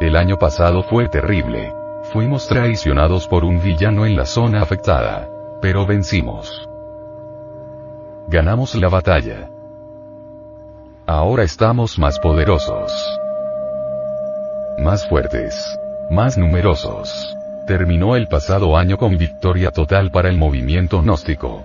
El 0.00 0.16
año 0.16 0.36
pasado 0.36 0.82
fue 0.82 1.08
terrible. 1.08 1.72
Fuimos 2.12 2.46
traicionados 2.46 3.26
por 3.26 3.42
un 3.42 3.62
villano 3.62 4.04
en 4.04 4.16
la 4.16 4.26
zona 4.26 4.60
afectada. 4.60 5.30
Pero 5.62 5.86
vencimos. 5.86 6.68
Ganamos 8.28 8.74
la 8.74 8.90
batalla. 8.90 9.48
Ahora 11.06 11.44
estamos 11.44 11.98
más 11.98 12.18
poderosos. 12.18 12.92
Más 14.76 15.08
fuertes. 15.08 15.78
Más 16.10 16.36
numerosos 16.36 17.34
terminó 17.66 18.16
el 18.16 18.26
pasado 18.28 18.76
año 18.76 18.96
con 18.96 19.16
victoria 19.16 19.70
total 19.70 20.10
para 20.10 20.28
el 20.28 20.36
movimiento 20.36 21.00
gnóstico. 21.02 21.64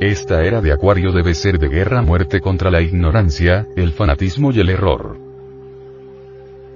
Esta 0.00 0.42
era 0.44 0.60
de 0.60 0.72
Acuario 0.72 1.12
debe 1.12 1.34
ser 1.34 1.58
de 1.58 1.68
guerra 1.68 2.02
muerte 2.02 2.40
contra 2.40 2.70
la 2.70 2.82
ignorancia, 2.82 3.66
el 3.76 3.92
fanatismo 3.92 4.52
y 4.52 4.60
el 4.60 4.70
error. 4.70 5.16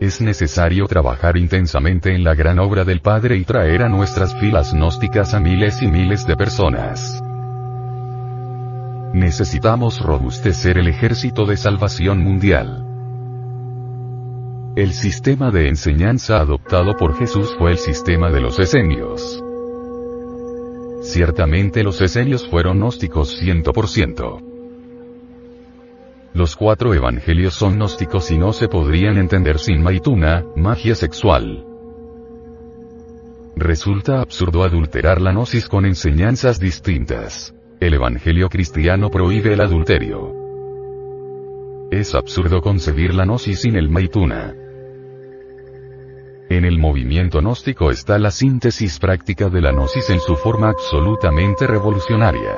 es 0.01 0.21
necesario 0.21 0.87
trabajar 0.87 1.37
intensamente 1.37 2.15
en 2.15 2.23
la 2.23 2.35
gran 2.35 2.61
obra 2.61 2.85
del 2.85 3.01
Padre 3.01 3.37
y 3.37 3.45
traer 3.45 3.83
a 3.83 3.89
nuestras 3.89 4.35
filas 4.37 4.73
gnósticas 4.73 5.35
a 5.35 5.41
miles 5.41 5.83
y 5.83 5.89
miles 5.89 6.25
de 6.25 6.37
personas. 6.37 7.21
Necesitamos 9.13 10.01
robustecer 10.01 10.79
el 10.79 10.87
ejército 10.87 11.47
de 11.47 11.57
salvación 11.57 12.23
mundial. 12.23 12.88
El 14.79 14.93
sistema 14.93 15.51
de 15.51 15.67
enseñanza 15.67 16.39
adoptado 16.39 16.97
por 16.97 17.19
Jesús 17.19 17.53
fue 17.59 17.73
el 17.73 17.79
sistema 17.79 18.31
de 18.31 18.41
los 18.41 18.61
esenios. 18.61 19.43
Ciertamente 21.03 21.83
los 21.83 22.01
esenios 22.01 22.47
fueron 22.47 22.79
gnósticos 22.79 23.43
100%. 23.43 24.41
Los 26.33 26.55
cuatro 26.55 26.95
evangelios 26.95 27.55
son 27.55 27.75
gnósticos 27.75 28.31
y 28.31 28.39
no 28.39 28.53
se 28.53 28.69
podrían 28.69 29.19
entender 29.19 29.59
sin 29.59 29.83
maituna, 29.83 30.45
magia 30.55 30.95
sexual. 30.95 31.67
Resulta 33.57 34.21
absurdo 34.21 34.63
adulterar 34.63 35.21
la 35.21 35.33
gnosis 35.33 35.69
con 35.69 35.87
enseñanzas 35.87 36.61
distintas. 36.61 37.53
El 37.81 37.95
evangelio 37.95 38.49
cristiano 38.49 39.11
prohíbe 39.11 39.55
el 39.55 39.61
adulterio. 39.61 40.37
Es 41.91 42.15
absurdo 42.15 42.61
concebir 42.63 43.13
la 43.13 43.25
gnosis 43.25 43.63
sin 43.63 43.75
el 43.75 43.89
maituna. 43.89 44.55
En 46.51 46.65
el 46.65 46.79
movimiento 46.79 47.41
gnóstico 47.41 47.91
está 47.91 48.19
la 48.19 48.31
síntesis 48.31 48.99
práctica 48.99 49.51
de 49.51 49.61
la 49.61 49.71
gnosis 49.71 50.09
en 50.09 50.19
su 50.19 50.35
forma 50.35 50.71
absolutamente 50.71 51.67
revolucionaria. 51.67 52.57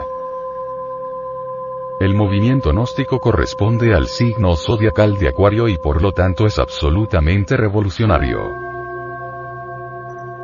El 1.98 2.14
movimiento 2.14 2.70
gnóstico 2.70 3.18
corresponde 3.18 3.92
al 3.92 4.06
signo 4.06 4.54
zodiacal 4.54 5.18
de 5.18 5.28
Acuario 5.28 5.66
y 5.66 5.76
por 5.76 6.02
lo 6.02 6.12
tanto 6.12 6.46
es 6.46 6.60
absolutamente 6.60 7.56
revolucionario. 7.56 8.38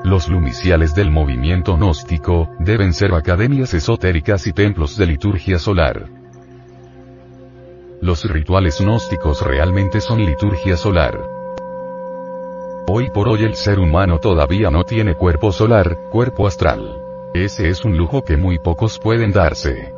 Los 0.02 0.28
lumiciales 0.28 0.96
del 0.96 1.12
movimiento 1.12 1.76
gnóstico 1.76 2.50
deben 2.58 2.92
ser 2.92 3.14
academias 3.14 3.74
esotéricas 3.74 4.48
y 4.48 4.52
templos 4.52 4.96
de 4.96 5.06
liturgia 5.06 5.60
solar. 5.60 6.08
Los 8.00 8.28
rituales 8.28 8.80
gnósticos 8.80 9.40
realmente 9.42 10.00
son 10.00 10.24
liturgia 10.24 10.76
solar. 10.76 11.35
Hoy 12.88 13.10
por 13.10 13.28
hoy 13.28 13.42
el 13.42 13.56
ser 13.56 13.80
humano 13.80 14.20
todavía 14.20 14.70
no 14.70 14.84
tiene 14.84 15.14
cuerpo 15.14 15.50
solar, 15.50 15.98
cuerpo 16.12 16.46
astral. 16.46 17.02
Ese 17.34 17.68
es 17.68 17.84
un 17.84 17.96
lujo 17.96 18.22
que 18.22 18.36
muy 18.36 18.60
pocos 18.60 19.00
pueden 19.00 19.32
darse. 19.32 19.92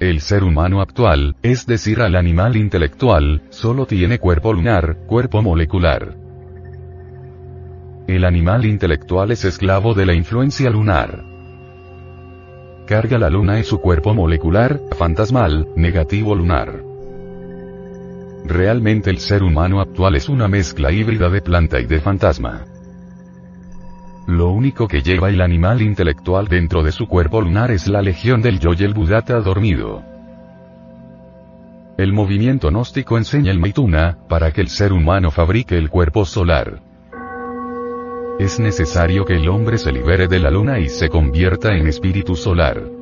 El 0.00 0.22
ser 0.22 0.44
humano 0.44 0.80
actual, 0.80 1.36
es 1.42 1.66
decir 1.66 2.00
al 2.00 2.16
animal 2.16 2.56
intelectual, 2.56 3.42
solo 3.50 3.84
tiene 3.84 4.18
cuerpo 4.18 4.54
lunar, 4.54 4.96
cuerpo 5.06 5.42
molecular. 5.42 6.16
El 8.06 8.24
animal 8.24 8.64
intelectual 8.64 9.30
es 9.30 9.44
esclavo 9.44 9.92
de 9.92 10.06
la 10.06 10.14
influencia 10.14 10.70
lunar. 10.70 11.22
Carga 12.86 13.18
la 13.18 13.28
luna 13.28 13.60
y 13.60 13.64
su 13.64 13.78
cuerpo 13.78 14.14
molecular, 14.14 14.80
fantasmal, 14.96 15.68
negativo 15.76 16.34
lunar. 16.34 16.85
Realmente 18.48 19.10
el 19.10 19.18
ser 19.18 19.42
humano 19.42 19.80
actual 19.80 20.14
es 20.14 20.28
una 20.28 20.46
mezcla 20.46 20.92
híbrida 20.92 21.28
de 21.28 21.42
planta 21.42 21.80
y 21.80 21.86
de 21.86 21.98
fantasma. 21.98 22.64
Lo 24.28 24.50
único 24.50 24.86
que 24.86 25.02
lleva 25.02 25.30
el 25.30 25.40
animal 25.40 25.82
intelectual 25.82 26.46
dentro 26.46 26.84
de 26.84 26.92
su 26.92 27.08
cuerpo 27.08 27.40
lunar 27.40 27.72
es 27.72 27.88
la 27.88 28.02
legión 28.02 28.42
del 28.42 28.60
yo 28.60 28.70
budata 28.94 29.40
dormido. 29.40 30.02
El 31.98 32.12
movimiento 32.12 32.68
gnóstico 32.68 33.18
enseña 33.18 33.50
el 33.50 33.58
maituna, 33.58 34.18
para 34.28 34.52
que 34.52 34.60
el 34.60 34.68
ser 34.68 34.92
humano 34.92 35.30
fabrique 35.32 35.76
el 35.76 35.90
cuerpo 35.90 36.24
solar. 36.24 36.80
Es 38.38 38.60
necesario 38.60 39.24
que 39.24 39.36
el 39.36 39.48
hombre 39.48 39.78
se 39.78 39.90
libere 39.90 40.28
de 40.28 40.38
la 40.38 40.50
luna 40.50 40.78
y 40.78 40.88
se 40.88 41.08
convierta 41.08 41.74
en 41.74 41.88
espíritu 41.88 42.36
solar. 42.36 42.95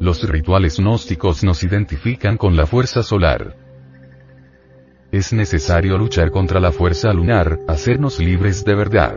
Los 0.00 0.28
rituales 0.28 0.78
gnósticos 0.78 1.44
nos 1.44 1.62
identifican 1.62 2.36
con 2.36 2.56
la 2.56 2.66
fuerza 2.66 3.02
solar. 3.02 3.56
Es 5.12 5.32
necesario 5.32 5.96
luchar 5.96 6.30
contra 6.30 6.60
la 6.60 6.72
fuerza 6.72 7.12
lunar, 7.12 7.60
hacernos 7.68 8.18
libres 8.18 8.64
de 8.64 8.74
verdad. 8.74 9.16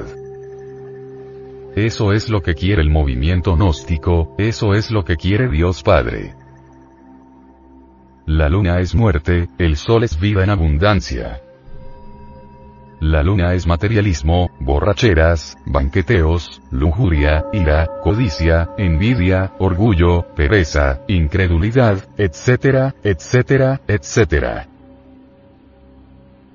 Eso 1.76 2.14
es 2.14 2.30
lo 2.30 2.42
que 2.42 2.54
quiere 2.54 2.82
el 2.82 2.90
movimiento 2.90 3.56
gnóstico, 3.56 4.36
eso 4.38 4.74
es 4.74 4.92
lo 4.92 5.04
que 5.04 5.16
quiere 5.16 5.50
Dios 5.50 5.84
Padre. 5.84 6.36
La 8.26 8.50
luna 8.50 8.80
es 8.80 8.94
muerte, 8.94 9.48
el 9.58 9.78
sol 9.78 10.04
es 10.04 10.20
vida 10.20 10.44
en 10.44 10.50
abundancia. 10.50 11.42
La 13.00 13.22
luna 13.22 13.54
es 13.54 13.68
materialismo, 13.68 14.50
borracheras, 14.60 15.56
banqueteos, 15.68 16.62
lujuria, 16.72 17.46
ira, 17.54 17.88
codicia, 18.02 18.70
envidia, 18.76 19.54
orgullo, 19.60 20.26
pereza, 20.36 21.02
incredulidad, 21.08 22.10
etcétera, 22.18 22.96
etcétera, 23.04 23.82
etcétera. 23.88 24.68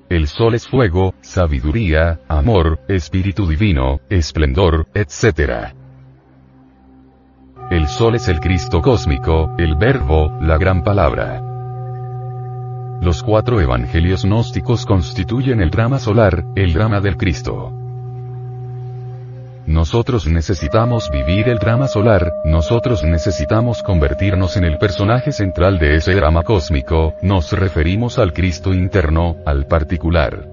El 0.09 0.27
sol 0.27 0.53
es 0.55 0.67
fuego, 0.67 1.13
sabiduría, 1.21 2.19
amor, 2.27 2.81
espíritu 2.89 3.47
divino, 3.47 4.01
esplendor, 4.09 4.87
etcétera. 4.93 5.73
El 7.71 7.87
sol 7.87 8.15
es 8.15 8.27
el 8.27 8.41
Cristo 8.41 8.81
cósmico, 8.81 9.55
el 9.57 9.75
verbo, 9.75 10.37
la 10.41 10.57
gran 10.57 10.83
palabra. 10.83 11.52
Los 13.01 13.23
cuatro 13.23 13.59
evangelios 13.59 14.23
gnósticos 14.23 14.85
constituyen 14.85 15.61
el 15.61 15.69
drama 15.69 15.99
solar, 15.99 16.45
el 16.55 16.73
drama 16.73 17.01
del 17.01 17.17
Cristo. 17.17 17.71
Nosotros 19.65 20.27
necesitamos 20.27 21.09
vivir 21.09 21.47
el 21.47 21.57
drama 21.57 21.87
solar, 21.87 22.33
nosotros 22.43 23.03
necesitamos 23.03 23.81
convertirnos 23.81 24.57
en 24.57 24.65
el 24.65 24.77
personaje 24.77 25.31
central 25.31 25.79
de 25.79 25.95
ese 25.95 26.15
drama 26.15 26.43
cósmico, 26.43 27.13
nos 27.21 27.53
referimos 27.53 28.19
al 28.19 28.33
Cristo 28.33 28.73
interno, 28.73 29.37
al 29.45 29.65
particular. 29.67 30.49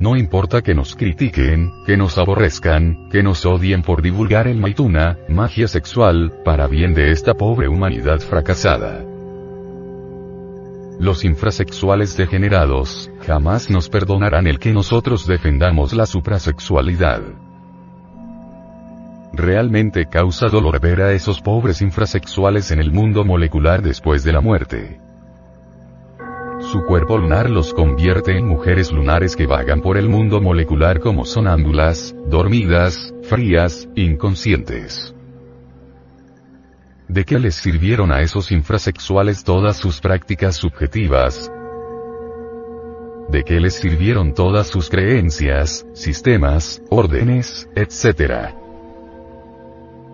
No 0.00 0.16
importa 0.16 0.60
que 0.60 0.74
nos 0.74 0.96
critiquen, 0.96 1.70
que 1.86 1.96
nos 1.96 2.18
aborrezcan, 2.18 3.08
que 3.10 3.22
nos 3.22 3.46
odien 3.46 3.82
por 3.82 4.02
divulgar 4.02 4.46
el 4.46 4.58
maituna, 4.58 5.16
magia 5.28 5.66
sexual, 5.66 6.30
para 6.44 6.66
bien 6.66 6.92
de 6.92 7.10
esta 7.10 7.32
pobre 7.32 7.68
humanidad 7.68 8.20
fracasada. 8.20 9.13
Los 11.04 11.22
infrasexuales 11.22 12.16
degenerados, 12.16 13.10
jamás 13.26 13.68
nos 13.68 13.90
perdonarán 13.90 14.46
el 14.46 14.58
que 14.58 14.72
nosotros 14.72 15.26
defendamos 15.26 15.92
la 15.92 16.06
suprasexualidad. 16.06 17.20
Realmente 19.34 20.06
causa 20.06 20.46
dolor 20.46 20.80
ver 20.80 21.02
a 21.02 21.12
esos 21.12 21.42
pobres 21.42 21.82
infrasexuales 21.82 22.70
en 22.70 22.80
el 22.80 22.90
mundo 22.90 23.22
molecular 23.22 23.82
después 23.82 24.24
de 24.24 24.32
la 24.32 24.40
muerte. 24.40 24.98
Su 26.72 26.82
cuerpo 26.86 27.18
lunar 27.18 27.50
los 27.50 27.74
convierte 27.74 28.38
en 28.38 28.48
mujeres 28.48 28.90
lunares 28.90 29.36
que 29.36 29.46
vagan 29.46 29.82
por 29.82 29.98
el 29.98 30.08
mundo 30.08 30.40
molecular 30.40 31.00
como 31.00 31.26
sonámbulas, 31.26 32.16
dormidas, 32.30 33.12
frías, 33.24 33.90
inconscientes. 33.94 35.13
¿De 37.08 37.24
qué 37.24 37.38
les 37.38 37.54
sirvieron 37.56 38.12
a 38.12 38.22
esos 38.22 38.50
infrasexuales 38.50 39.44
todas 39.44 39.76
sus 39.76 40.00
prácticas 40.00 40.56
subjetivas? 40.56 41.52
¿De 43.28 43.42
qué 43.44 43.60
les 43.60 43.74
sirvieron 43.74 44.32
todas 44.32 44.68
sus 44.68 44.88
creencias, 44.88 45.86
sistemas, 45.92 46.82
órdenes, 46.90 47.68
etc.? 47.74 48.54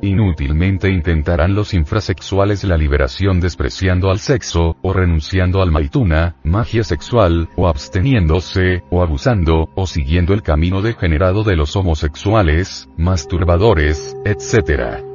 Inútilmente 0.03 0.90
intentarán 0.90 1.55
los 1.55 1.74
infrasexuales 1.74 2.64
la 2.64 2.76
liberación 2.76 3.38
despreciando 3.38 4.11
al 4.11 4.18
sexo, 4.18 4.76
o 4.83 4.92
renunciando 4.92 5.62
al 5.62 5.70
maituna, 5.70 6.37
magia 6.42 6.83
sexual, 6.83 7.50
o 7.57 7.68
absteniéndose, 7.68 8.83
o 8.90 9.03
abusando, 9.03 9.68
o 9.74 9.87
siguiendo 9.87 10.33
el 10.33 10.42
camino 10.42 10.81
degenerado 10.81 11.44
de 11.44 11.55
los 11.55 11.76
homosexuales, 11.76 12.88
masturbadores, 12.96 14.16
etc. 14.24 15.10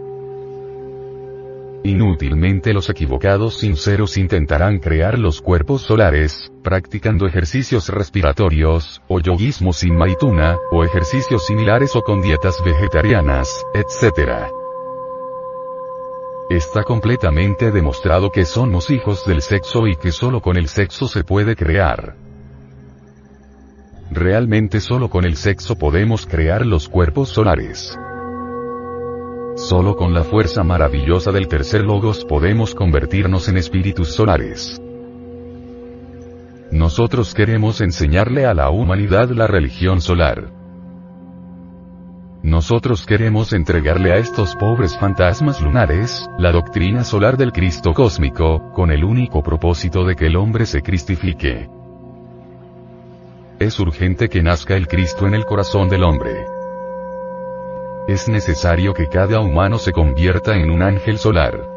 Inútilmente 1.85 2.73
los 2.73 2.89
equivocados 2.89 3.59
sinceros 3.59 4.17
intentarán 4.17 4.79
crear 4.79 5.19
los 5.19 5.39
cuerpos 5.39 5.83
solares, 5.83 6.51
practicando 6.63 7.27
ejercicios 7.27 7.89
respiratorios, 7.89 9.03
o 9.07 9.19
yoguismo 9.19 9.71
sin 9.71 9.95
maituna, 9.95 10.57
o 10.71 10.83
ejercicios 10.83 11.45
similares 11.45 11.95
o 11.95 12.01
con 12.01 12.23
dietas 12.23 12.57
vegetarianas, 12.65 13.63
etc. 13.75 14.47
Está 16.49 16.81
completamente 16.81 17.69
demostrado 17.69 18.31
que 18.31 18.45
somos 18.45 18.89
hijos 18.89 19.23
del 19.27 19.43
sexo 19.43 19.85
y 19.85 19.95
que 19.95 20.11
solo 20.11 20.41
con 20.41 20.57
el 20.57 20.67
sexo 20.69 21.07
se 21.07 21.23
puede 21.23 21.55
crear. 21.55 22.15
Realmente 24.09 24.79
solo 24.79 25.11
con 25.11 25.23
el 25.23 25.35
sexo 25.35 25.75
podemos 25.77 26.25
crear 26.25 26.65
los 26.65 26.89
cuerpos 26.89 27.29
solares. 27.29 27.95
Solo 29.55 29.95
con 29.95 30.13
la 30.13 30.25
fuerza 30.25 30.63
maravillosa 30.63 31.31
del 31.31 31.47
tercer 31.47 31.81
logos 31.85 32.25
podemos 32.25 32.75
convertirnos 32.75 33.47
en 33.47 33.55
espíritus 33.55 34.13
solares. 34.13 34.81
Nosotros 36.71 37.33
queremos 37.33 37.79
enseñarle 37.79 38.45
a 38.45 38.53
la 38.53 38.69
humanidad 38.69 39.29
la 39.29 39.47
religión 39.47 40.01
solar. 40.01 40.51
Nosotros 42.43 43.05
queremos 43.05 43.53
entregarle 43.53 44.11
a 44.11 44.17
estos 44.17 44.57
pobres 44.57 44.97
fantasmas 44.97 45.61
lunares, 45.61 46.29
la 46.37 46.51
doctrina 46.51 47.05
solar 47.05 47.37
del 47.37 47.53
Cristo 47.53 47.93
cósmico, 47.93 48.73
con 48.73 48.91
el 48.91 49.05
único 49.05 49.41
propósito 49.41 50.03
de 50.03 50.17
que 50.17 50.27
el 50.27 50.35
hombre 50.35 50.65
se 50.65 50.81
cristifique. 50.81 51.69
Es 53.57 53.79
urgente 53.79 54.27
que 54.27 54.43
nazca 54.43 54.75
el 54.75 54.89
Cristo 54.89 55.25
en 55.25 55.33
el 55.33 55.45
corazón 55.45 55.87
del 55.87 56.03
hombre. 56.03 56.54
Es 58.07 58.29
necesario 58.29 58.93
que 58.93 59.07
cada 59.07 59.39
humano 59.39 59.79
se 59.79 59.91
convierta 59.91 60.55
en 60.55 60.69
un 60.69 60.83
ángel 60.83 61.17
solar. 61.17 61.67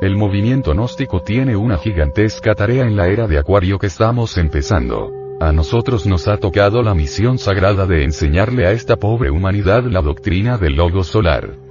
El 0.00 0.16
movimiento 0.16 0.72
gnóstico 0.72 1.22
tiene 1.22 1.56
una 1.56 1.78
gigantesca 1.78 2.54
tarea 2.54 2.84
en 2.84 2.94
la 2.94 3.08
era 3.08 3.26
de 3.26 3.38
Acuario 3.38 3.80
que 3.80 3.88
estamos 3.88 4.38
empezando. 4.38 5.10
A 5.40 5.50
nosotros 5.50 6.06
nos 6.06 6.28
ha 6.28 6.36
tocado 6.36 6.82
la 6.84 6.94
misión 6.94 7.38
sagrada 7.38 7.86
de 7.86 8.04
enseñarle 8.04 8.66
a 8.66 8.70
esta 8.70 8.96
pobre 8.96 9.30
humanidad 9.30 9.82
la 9.84 10.00
doctrina 10.00 10.58
del 10.58 10.76
logo 10.76 11.02
solar. 11.02 11.65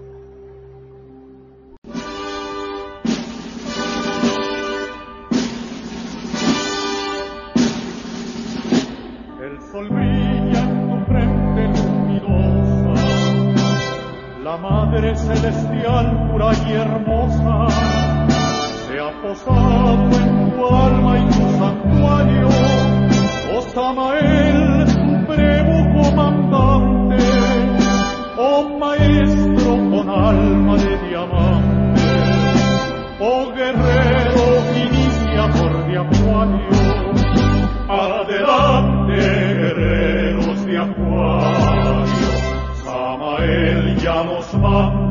Samael 43.45 44.03
ya 44.03 44.23
nos 44.23 44.53
manda 44.53 45.04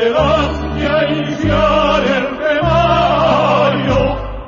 Adelante 0.00 0.88
a 0.88 1.12
iniciar 1.12 2.02
el 2.04 2.38
temario, 2.38 3.98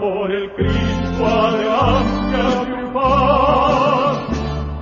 por 0.01 0.33
el 0.33 0.51
Cristo 0.55 1.27
adelante 1.27 2.37
a 2.41 2.65
triunfar. 2.65 4.15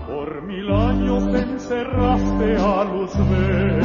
Por 0.07 0.43
mil 0.43 0.71
años 0.71 1.33
te 1.33 1.39
encerraste 1.39 2.57
a 2.57 2.85
Luzbel, 2.85 3.81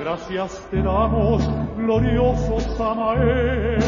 gracias 0.00 0.66
te 0.70 0.80
damos, 0.80 1.46
glorioso 1.76 2.60
Samael. 2.78 3.84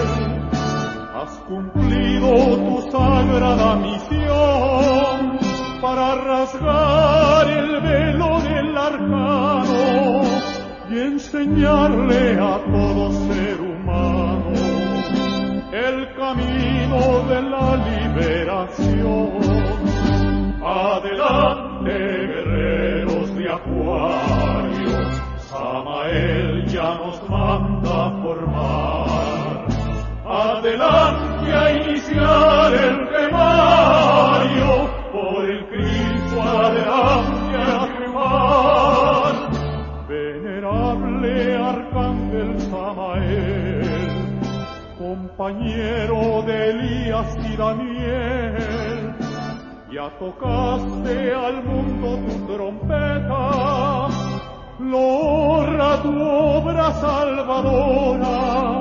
Has 1.14 1.30
cumplido 1.48 2.28
tu 2.58 2.90
sagrada 2.90 3.76
misión 3.76 5.38
para 5.80 6.14
rasgar 6.14 7.48
el 7.48 7.80
velo 7.80 8.40
del 8.42 8.76
arcano 8.76 9.45
enseñarle 10.96 12.38
a 12.40 12.58
todo 12.64 13.12
ser 13.28 13.60
humano 13.60 14.52
el 15.72 16.14
camino 16.14 17.22
de 17.28 17.42
la 17.42 17.76
liberación. 17.90 19.30
Adelante, 20.64 21.92
guerreros 21.92 23.36
de 23.36 23.52
acuario, 23.52 24.98
Samael 25.38 26.66
ya 26.66 26.94
nos 26.94 27.28
manda 27.28 28.10
formar. 28.22 29.66
Adelante 30.24 31.52
a 31.52 31.72
iniciar 31.72 32.74
el 32.74 33.05
compañero 45.46 46.42
de 46.42 46.70
Elías 46.70 47.36
y 47.36 47.56
Daniel, 47.56 49.14
ya 49.92 50.10
tocaste 50.18 51.34
al 51.34 51.62
mundo 51.62 52.18
tu 52.26 52.52
trompeta, 52.52 54.08
logra 54.80 56.02
tu 56.02 56.20
obra 56.20 56.92
salvadora, 56.94 58.80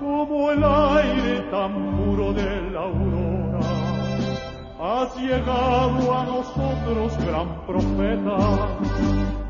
como 0.00 0.50
el 0.50 0.64
aire 0.64 1.40
tan 1.52 1.96
puro 1.96 2.32
de 2.32 2.70
la 2.72 2.80
aurora. 2.80 3.60
Has 4.80 5.16
llegado 5.16 6.18
a 6.18 6.24
nosotros, 6.24 7.16
gran 7.24 7.64
profeta, 7.64 8.36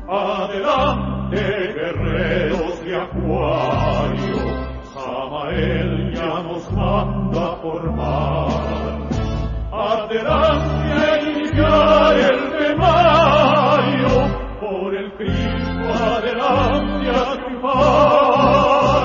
Adelante, 0.07 1.39
guerreros 1.73 2.85
de 2.85 2.95
acuario, 2.95 4.52
Samael 5.53 6.13
ya 6.13 6.41
nos 6.43 6.71
manda 6.71 7.53
a 7.53 7.55
formar. 7.57 8.49
Adelante 9.71 10.93
a 11.03 11.21
iniciar 11.21 12.17
el 12.17 12.39
temario, 12.57 14.09
por 14.59 14.95
el 14.95 15.11
Cristo 15.13 15.93
adelante 15.93 17.09
a 17.09 17.45
triunfar. 17.45 19.03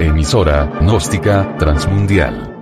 Emisora, 0.00 0.66
gnóstica, 0.80 1.56
transmundial. 1.58 2.61